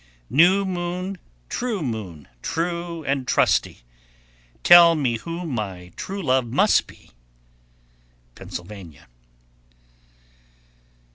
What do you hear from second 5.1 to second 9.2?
who my true love must be. _Pennsylvania.